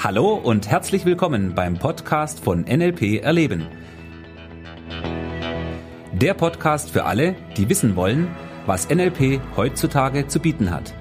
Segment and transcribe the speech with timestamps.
[0.00, 3.66] Hallo und herzlich willkommen beim Podcast von NLP Erleben.
[6.12, 8.28] Der Podcast für alle, die wissen wollen,
[8.64, 10.94] was NLP heutzutage zu bieten hat.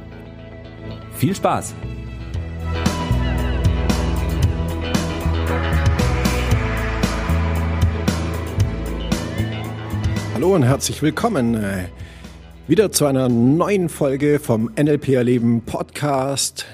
[1.13, 1.75] Viel Spaß!
[10.33, 11.85] Hallo und herzlich willkommen äh,
[12.67, 16.65] wieder zu einer neuen Folge vom NLP Erleben Podcast.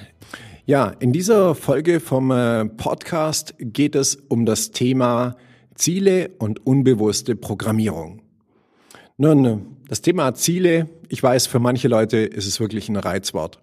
[0.66, 5.36] Ja, in dieser Folge vom äh, Podcast geht es um das Thema
[5.76, 8.22] Ziele und unbewusste Programmierung.
[9.18, 13.60] Nun, das Thema Ziele, ich weiß, für manche Leute ist es wirklich ein Reizwort.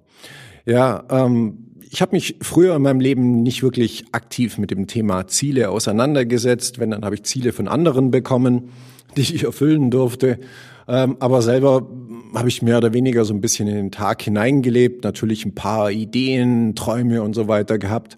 [0.66, 5.26] Ja, ähm, ich habe mich früher in meinem Leben nicht wirklich aktiv mit dem Thema
[5.26, 6.80] Ziele auseinandergesetzt.
[6.80, 8.72] Wenn, dann habe ich Ziele von anderen bekommen,
[9.16, 10.38] die ich erfüllen durfte.
[10.86, 11.88] Ähm, aber selber
[12.34, 15.90] habe ich mehr oder weniger so ein bisschen in den Tag hineingelebt, natürlich ein paar
[15.90, 18.16] Ideen, Träume und so weiter gehabt.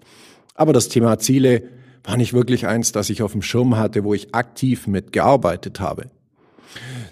[0.55, 1.63] Aber das Thema Ziele
[2.03, 6.09] war nicht wirklich eins, das ich auf dem Schirm hatte, wo ich aktiv mitgearbeitet habe.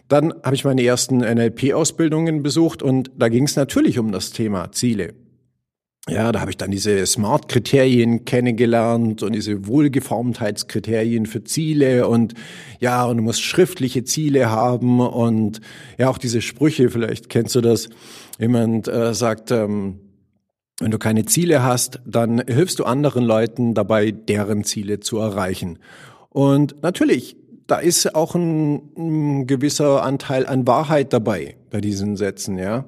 [0.08, 4.72] Dann habe ich meine ersten NLP-Ausbildungen besucht und da ging es natürlich um das Thema
[4.72, 5.14] Ziele.
[6.10, 12.34] Ja, da habe ich dann diese Smart-Kriterien kennengelernt und diese Wohlgeformtheitskriterien für Ziele und
[12.80, 15.62] ja, und du musst schriftliche Ziele haben und
[16.00, 17.90] ja, auch diese Sprüche, vielleicht kennst du das.
[18.40, 20.00] Jemand äh, sagt, ähm,
[20.80, 25.78] wenn du keine Ziele hast, dann hilfst du anderen Leuten dabei, deren Ziele zu erreichen.
[26.30, 32.58] Und natürlich, da ist auch ein, ein gewisser Anteil an Wahrheit dabei bei diesen Sätzen,
[32.58, 32.86] ja.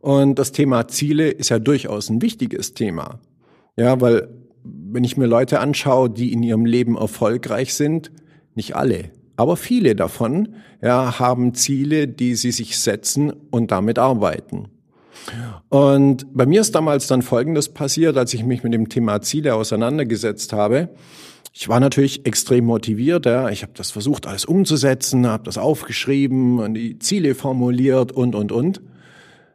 [0.00, 3.20] Und das Thema Ziele ist ja durchaus ein wichtiges Thema.
[3.76, 4.28] Ja, weil
[4.64, 8.10] wenn ich mir Leute anschaue, die in ihrem Leben erfolgreich sind,
[8.54, 14.68] nicht alle, aber viele davon, ja, haben Ziele, die sie sich setzen und damit arbeiten.
[15.68, 19.54] Und bei mir ist damals dann Folgendes passiert, als ich mich mit dem Thema Ziele
[19.54, 20.90] auseinandergesetzt habe.
[21.52, 23.26] Ich war natürlich extrem motiviert.
[23.26, 23.48] Ja.
[23.48, 28.52] Ich habe das versucht, alles umzusetzen, habe das aufgeschrieben und die Ziele formuliert und, und,
[28.52, 28.80] und.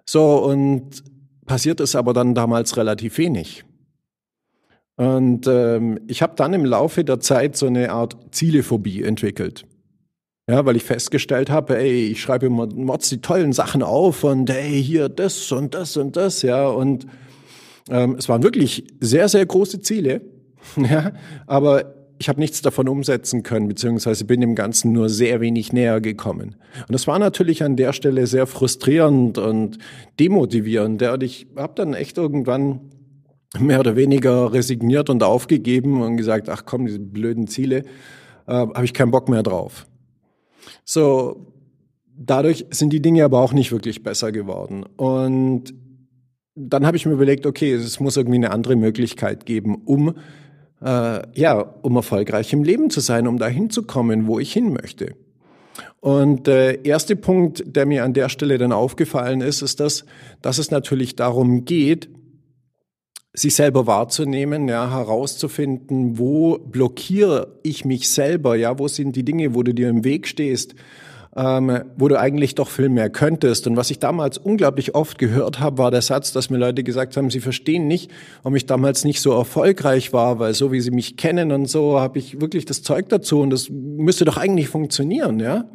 [0.05, 1.03] So, und
[1.45, 3.63] passiert ist aber dann damals relativ wenig.
[4.97, 9.65] Und ähm, ich habe dann im Laufe der Zeit so eine Art Zielephobie entwickelt.
[10.49, 14.49] Ja, weil ich festgestellt habe, ey, ich schreibe immer Mods die tollen Sachen auf und
[14.49, 16.67] ey, hier das und das und das, ja.
[16.67, 17.07] Und
[17.89, 20.21] ähm, es waren wirklich sehr, sehr große Ziele.
[20.75, 21.13] ja,
[21.47, 25.99] aber ich habe nichts davon umsetzen können, beziehungsweise bin dem Ganzen nur sehr wenig näher
[26.01, 26.55] gekommen.
[26.87, 29.79] Und das war natürlich an der Stelle sehr frustrierend und
[30.19, 31.01] demotivierend.
[31.01, 32.81] Und ich habe dann echt irgendwann
[33.59, 37.77] mehr oder weniger resigniert und aufgegeben und gesagt, ach komm, diese blöden Ziele,
[38.45, 39.87] äh, habe ich keinen Bock mehr drauf.
[40.85, 41.47] So,
[42.15, 44.83] dadurch sind die Dinge aber auch nicht wirklich besser geworden.
[44.95, 45.73] Und
[46.53, 50.13] dann habe ich mir überlegt, okay, es muss irgendwie eine andere Möglichkeit geben, um
[50.83, 54.73] äh, ja, um erfolgreich im Leben zu sein, um dahin zu kommen, wo ich hin
[54.73, 55.15] möchte.
[55.99, 60.05] Und der erste Punkt, der mir an der Stelle dann aufgefallen ist, ist das,
[60.41, 62.09] dass es natürlich darum geht,
[63.33, 69.53] sich selber wahrzunehmen, ja, herauszufinden, wo blockiere ich mich selber, ja, wo sind die Dinge,
[69.55, 70.75] wo du dir im Weg stehst,
[71.35, 73.65] ähm, wo du eigentlich doch viel mehr könntest.
[73.67, 77.15] Und was ich damals unglaublich oft gehört habe, war der Satz, dass mir Leute gesagt
[77.15, 78.11] haben, sie verstehen nicht,
[78.43, 81.99] warum ich damals nicht so erfolgreich war, weil so wie sie mich kennen und so
[81.99, 85.65] habe ich wirklich das Zeug dazu und das müsste doch eigentlich funktionieren, ja.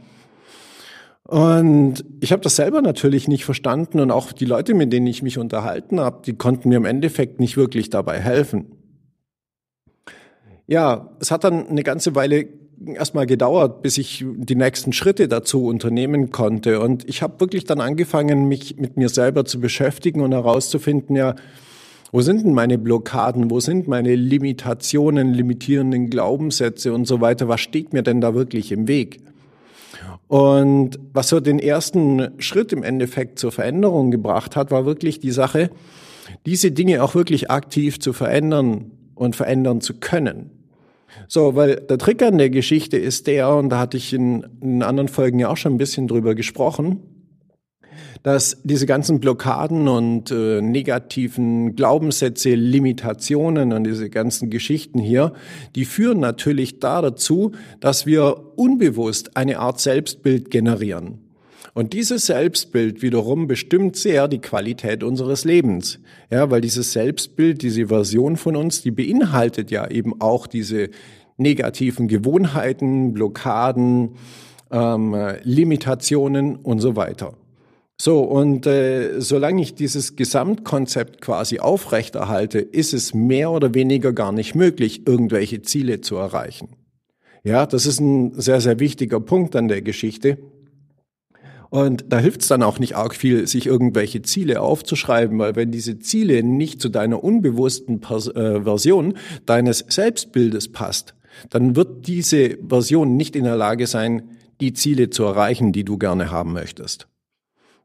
[1.24, 5.22] Und ich habe das selber natürlich nicht verstanden und auch die Leute, mit denen ich
[5.22, 8.66] mich unterhalten habe, die konnten mir im Endeffekt nicht wirklich dabei helfen.
[10.68, 12.46] Ja, es hat dann eine ganze Weile
[12.84, 16.80] erstmal gedauert, bis ich die nächsten Schritte dazu unternehmen konnte.
[16.80, 21.34] Und ich habe wirklich dann angefangen, mich mit mir selber zu beschäftigen und herauszufinden, ja,
[22.12, 23.50] wo sind denn meine Blockaden?
[23.50, 27.48] Wo sind meine Limitationen, limitierenden Glaubenssätze und so weiter?
[27.48, 29.20] Was steht mir denn da wirklich im Weg?
[30.28, 35.30] Und was so den ersten Schritt im Endeffekt zur Veränderung gebracht hat, war wirklich die
[35.30, 35.70] Sache,
[36.46, 40.50] diese Dinge auch wirklich aktiv zu verändern und verändern zu können.
[41.28, 44.82] So, weil der Trick an der Geschichte ist der, und da hatte ich in, in
[44.82, 47.00] anderen Folgen ja auch schon ein bisschen drüber gesprochen,
[48.22, 55.32] dass diese ganzen Blockaden und äh, negativen Glaubenssätze, Limitationen und diese ganzen Geschichten hier,
[55.74, 61.25] die führen natürlich da dazu, dass wir unbewusst eine Art Selbstbild generieren.
[61.76, 65.98] Und dieses Selbstbild wiederum bestimmt sehr die Qualität unseres Lebens.
[66.30, 70.88] Ja, weil dieses Selbstbild, diese Version von uns, die beinhaltet ja eben auch diese
[71.36, 74.12] negativen Gewohnheiten, Blockaden,
[74.70, 77.34] ähm, Limitationen und so weiter.
[78.00, 84.32] So, und äh, solange ich dieses Gesamtkonzept quasi aufrechterhalte, ist es mehr oder weniger gar
[84.32, 86.70] nicht möglich, irgendwelche Ziele zu erreichen.
[87.44, 90.38] Ja, das ist ein sehr, sehr wichtiger Punkt an der Geschichte.
[91.76, 95.70] Und da hilft es dann auch nicht arg viel, sich irgendwelche Ziele aufzuschreiben, weil wenn
[95.70, 99.12] diese Ziele nicht zu deiner unbewussten Pers äh, Version
[99.44, 101.14] deines Selbstbildes passt,
[101.50, 104.22] dann wird diese Version nicht in der Lage sein,
[104.58, 107.08] die Ziele zu erreichen, die du gerne haben möchtest.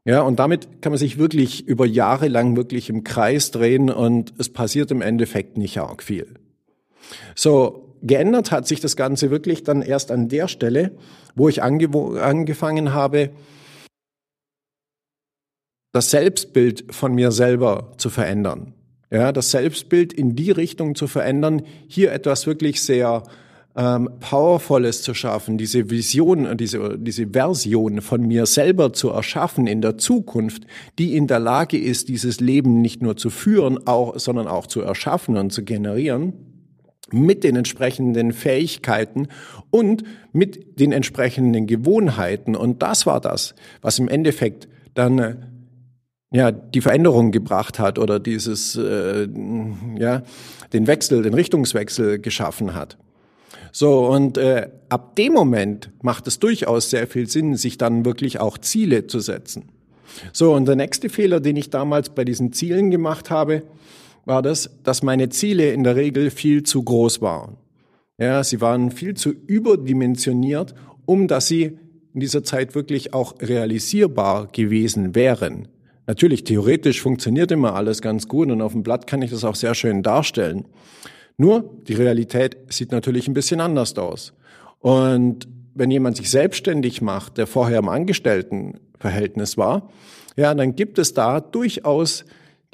[0.06, 4.32] Ja, und damit kann man sich wirklich über Jahre lang wirklich im Kreis drehen und
[4.38, 6.28] es passiert im Endeffekt nicht arg viel.
[7.34, 10.92] So, geändert hat sich das Ganze wirklich dann erst an der Stelle,
[11.34, 13.32] wo ich angefangen habe,
[15.92, 18.74] das Selbstbild von mir selber zu verändern.
[19.10, 23.24] Ja, das Selbstbild in die Richtung zu verändern, hier etwas wirklich sehr
[23.76, 29.82] ähm, Powervolles zu schaffen, diese Vision, diese, diese Version von mir selber zu erschaffen in
[29.82, 30.64] der Zukunft,
[30.98, 34.80] die in der Lage ist, dieses Leben nicht nur zu führen, auch, sondern auch zu
[34.80, 36.32] erschaffen und zu generieren,
[37.10, 39.28] mit den entsprechenden Fähigkeiten
[39.70, 42.56] und mit den entsprechenden Gewohnheiten.
[42.56, 45.36] Und das war das, was im Endeffekt dann äh,
[46.32, 49.28] ja die Veränderung gebracht hat oder dieses äh,
[49.98, 50.22] ja
[50.72, 52.96] den Wechsel, den Richtungswechsel geschaffen hat.
[53.70, 58.38] So, und äh, ab dem Moment macht es durchaus sehr viel Sinn, sich dann wirklich
[58.38, 59.70] auch Ziele zu setzen.
[60.32, 63.62] So, und der nächste Fehler, den ich damals bei diesen Zielen gemacht habe,
[64.24, 67.56] war das, dass meine Ziele in der Regel viel zu groß waren.
[68.18, 70.74] Ja, sie waren viel zu überdimensioniert,
[71.06, 71.78] um dass sie
[72.14, 75.68] in dieser Zeit wirklich auch realisierbar gewesen wären.
[76.06, 79.54] Natürlich, theoretisch funktioniert immer alles ganz gut und auf dem Blatt kann ich das auch
[79.54, 80.66] sehr schön darstellen.
[81.36, 84.32] Nur die Realität sieht natürlich ein bisschen anders aus.
[84.80, 89.90] Und wenn jemand sich selbstständig macht, der vorher im Angestelltenverhältnis war,
[90.36, 92.24] ja, dann gibt es da durchaus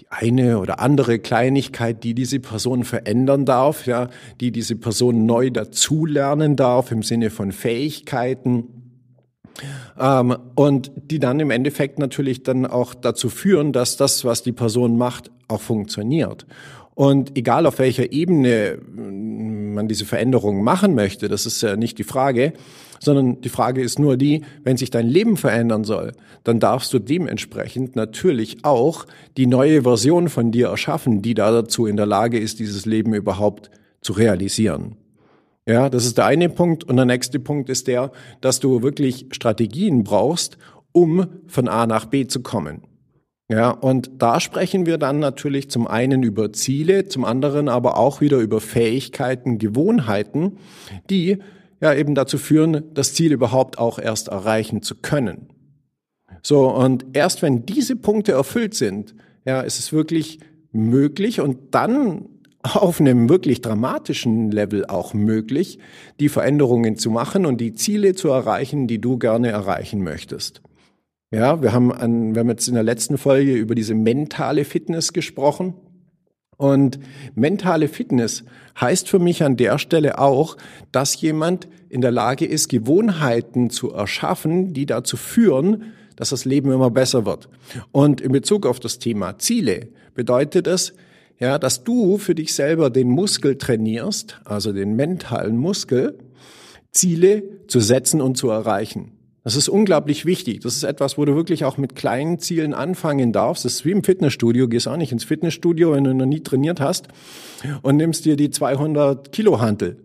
[0.00, 4.08] die eine oder andere Kleinigkeit, die diese Person verändern darf, ja,
[4.40, 8.87] die diese Person neu dazulernen darf im Sinne von Fähigkeiten,
[9.98, 14.52] ähm, und die dann im Endeffekt natürlich dann auch dazu führen, dass das, was die
[14.52, 16.46] Person macht, auch funktioniert.
[16.94, 21.98] Und egal auf welcher Ebene mm, man diese Veränderungen machen möchte, das ist ja nicht
[21.98, 22.54] die Frage,
[23.00, 26.12] sondern die Frage ist nur die, wenn sich dein Leben verändern soll,
[26.42, 29.06] dann darfst du dementsprechend natürlich auch
[29.36, 33.14] die neue Version von dir erschaffen, die da dazu in der Lage ist, dieses Leben
[33.14, 33.70] überhaupt
[34.00, 34.96] zu realisieren.
[35.68, 36.84] Ja, das ist der eine Punkt.
[36.84, 38.10] Und der nächste Punkt ist der,
[38.40, 40.56] dass du wirklich Strategien brauchst,
[40.92, 42.82] um von A nach B zu kommen.
[43.50, 48.22] Ja, und da sprechen wir dann natürlich zum einen über Ziele, zum anderen aber auch
[48.22, 50.58] wieder über Fähigkeiten, Gewohnheiten,
[51.10, 51.38] die
[51.80, 55.48] ja eben dazu führen, das Ziel überhaupt auch erst erreichen zu können.
[56.42, 60.40] So, und erst wenn diese Punkte erfüllt sind, ja, ist es wirklich
[60.72, 62.26] möglich und dann
[62.62, 65.78] auf einem wirklich dramatischen Level auch möglich,
[66.18, 70.62] die Veränderungen zu machen und die Ziele zu erreichen, die du gerne erreichen möchtest.
[71.30, 75.12] Ja, wir haben, an, wir haben jetzt in der letzten Folge über diese mentale Fitness
[75.12, 75.74] gesprochen.
[76.56, 76.98] Und
[77.36, 78.44] mentale Fitness
[78.80, 80.56] heißt für mich an der Stelle auch,
[80.90, 86.72] dass jemand in der Lage ist, Gewohnheiten zu erschaffen, die dazu führen, dass das Leben
[86.72, 87.48] immer besser wird.
[87.92, 90.94] Und in Bezug auf das Thema Ziele bedeutet es,
[91.38, 96.18] ja, dass du für dich selber den Muskel trainierst, also den mentalen Muskel,
[96.90, 99.12] Ziele zu setzen und zu erreichen.
[99.44, 100.60] Das ist unglaublich wichtig.
[100.60, 103.64] Das ist etwas, wo du wirklich auch mit kleinen Zielen anfangen darfst.
[103.64, 104.68] Das ist wie im Fitnessstudio.
[104.68, 107.08] Gehst auch nicht ins Fitnessstudio, wenn du noch nie trainiert hast
[107.82, 109.96] und nimmst dir die 200 Kilo Hantel.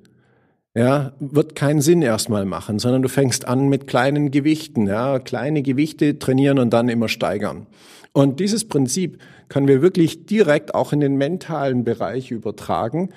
[0.75, 5.61] Ja, wird keinen Sinn erstmal machen, sondern du fängst an mit kleinen Gewichten, ja, kleine
[5.61, 7.67] Gewichte trainieren und dann immer steigern.
[8.11, 13.09] Und dieses Prinzip können wir wirklich direkt auch in den mentalen Bereich übertragen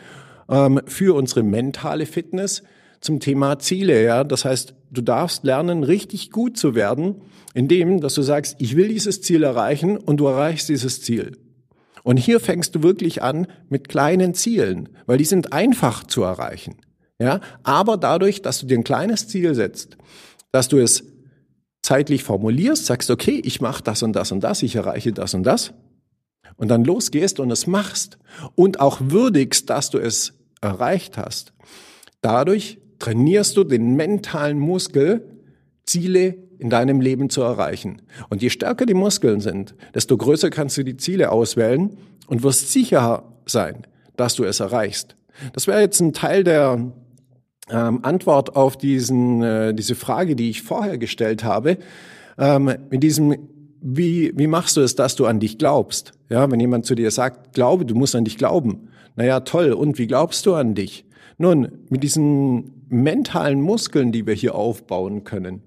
[0.51, 2.63] ähm, für unsere mentale Fitness
[3.01, 4.05] zum Thema Ziele.
[4.05, 7.23] Ja, das heißt, du darfst lernen, richtig gut zu werden,
[7.55, 11.39] indem, dass du sagst, ich will dieses Ziel erreichen und du erreichst dieses Ziel.
[12.03, 16.77] Und hier fängst du wirklich an mit kleinen Zielen, weil die sind einfach zu erreichen.
[17.19, 19.97] Ja, aber dadurch, dass du dir ein kleines Ziel setzt,
[20.53, 21.05] dass du es
[21.83, 25.45] zeitlich formulierst, sagst, okay, ich mache das und das und das, ich erreiche das und
[25.45, 25.73] das,
[26.57, 28.19] und dann losgehst und es machst
[28.55, 31.53] und auch würdigst, dass du es erreicht hast.
[32.21, 35.39] Dadurch trainierst du den mentalen Muskel,
[35.85, 38.03] Ziele in deinem Leben zu erreichen.
[38.31, 41.97] Und je stärker die Muskeln sind, desto größer kannst du die Ziele auswählen
[42.27, 45.17] und wirst sicher sein, dass du es erreichst.
[45.53, 46.93] Das wäre jetzt ein Teil der
[47.71, 51.79] ähm, Antwort auf diesen, äh, diese Frage, die ich vorher gestellt habe.
[52.39, 53.37] Ähm, mit diesem
[53.89, 56.13] wie, wie machst du es, dass du an dich glaubst?
[56.29, 58.89] Ja, wenn jemand zu dir sagt, glaube, du musst an dich glauben.
[59.15, 59.73] Naja, toll.
[59.73, 61.05] Und wie glaubst du an dich?
[61.39, 65.63] Nun, mit diesen mentalen Muskeln, die wir hier aufbauen können,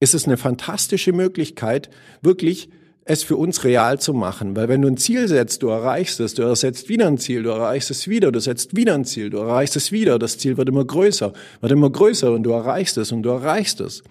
[0.00, 1.90] ist es eine fantastische Möglichkeit,
[2.22, 2.70] wirklich
[3.08, 4.54] es für uns real zu machen.
[4.54, 7.50] Weil wenn du ein Ziel setzt, du erreichst es, du setzt wieder ein Ziel, du
[7.50, 10.68] erreichst es wieder, du setzt wieder ein Ziel, du erreichst es wieder, das Ziel wird
[10.68, 14.02] immer größer, wird immer größer und du erreichst es und du erreichst es.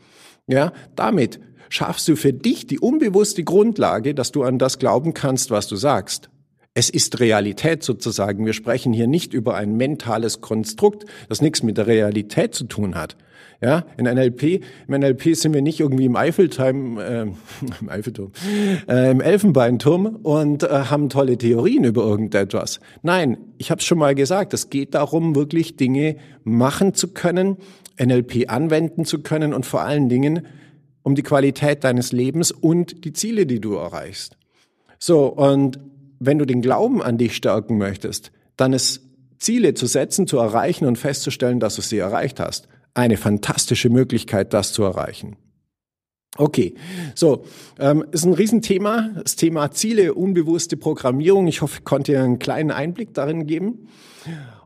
[0.48, 1.40] Ja, damit
[1.70, 5.76] schaffst du für dich die unbewusste Grundlage, dass du an das glauben kannst, was du
[5.76, 6.30] sagst.
[6.74, 8.46] Es ist Realität sozusagen.
[8.46, 12.96] Wir sprechen hier nicht über ein mentales Konstrukt, das nichts mit der Realität zu tun
[12.96, 13.16] hat.
[13.60, 17.22] Ja, in NLP, im NLP sind wir nicht irgendwie im Eiffelturm, äh,
[17.82, 18.32] im Eiffelturm,
[18.88, 22.80] äh, im Elfenbeinturm und äh, haben tolle Theorien über irgendetwas.
[23.02, 27.58] Nein, ich habe es schon mal gesagt, es geht darum, wirklich Dinge machen zu können,
[28.00, 30.46] NLP anwenden zu können und vor allen Dingen
[31.02, 34.38] um die Qualität deines Lebens und die Ziele, die du erreichst.
[35.00, 35.80] So, und
[36.20, 39.02] wenn du den Glauben an dich stärken möchtest, dann ist
[39.40, 42.68] Ziele zu setzen, zu erreichen und festzustellen, dass du sie erreicht hast.
[42.98, 45.36] Eine fantastische Möglichkeit, das zu erreichen.
[46.36, 46.74] Okay,
[47.14, 47.46] so,
[47.80, 51.46] ähm, ist ein Riesenthema, das Thema Ziele, unbewusste Programmierung.
[51.46, 53.88] Ich hoffe, ich konnte dir einen kleinen Einblick darin geben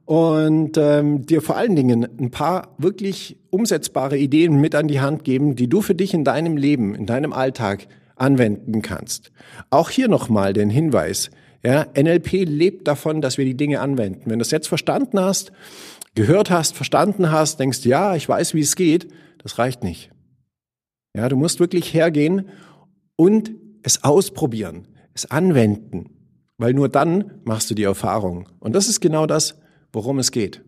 [0.05, 5.25] und ähm, dir vor allen Dingen ein paar wirklich umsetzbare Ideen mit an die Hand
[5.25, 7.85] geben, die du für dich in deinem Leben, in deinem Alltag
[8.15, 9.33] anwenden kannst.
[9.71, 11.31] Auch hier nochmal den Hinweis.
[11.63, 14.24] Ja, NLP lebt davon, dass wir die Dinge anwenden.
[14.25, 15.51] Wenn du es jetzt verstanden hast,
[16.15, 19.08] gehört hast, verstanden hast, denkst, ja, ich weiß, wie es geht,
[19.44, 20.12] das reicht nicht.
[21.15, 22.50] Ja, du musst wirklich hergehen
[23.15, 23.51] und
[23.84, 26.10] es ausprobieren, es anwenden,
[26.58, 28.50] weil nur dann machst du die Erfahrung.
[28.60, 29.60] Und das ist genau das,
[29.94, 30.63] worum es geht.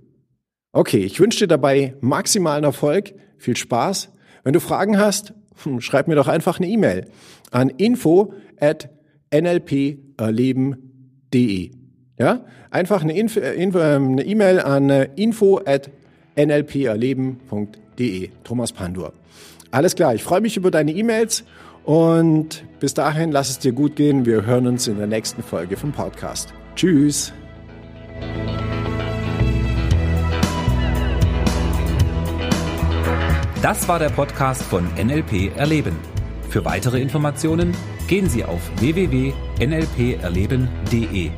[0.74, 4.10] Okay, ich wünsche dir dabei maximalen Erfolg, viel Spaß.
[4.44, 5.34] Wenn du Fragen hast,
[5.64, 7.06] hm, schreib mir doch einfach eine E-Mail
[7.52, 8.90] an info at
[9.34, 11.72] nlperleben.de.
[12.20, 15.90] Ja, einfach eine ähm, E-Mail an äh, info at
[16.36, 18.30] nlperleben.de.
[18.44, 19.14] Thomas Pandur.
[19.72, 21.44] Alles klar, ich freue mich über deine E-Mails
[21.84, 24.26] und bis dahin lass es dir gut gehen.
[24.26, 26.54] Wir hören uns in der nächsten Folge vom Podcast.
[26.76, 27.34] Tschüss.
[33.64, 35.96] Das war der Podcast von NLP Erleben.
[36.50, 37.74] Für weitere Informationen
[38.14, 41.32] gehen Sie auf www.nlperleben.de.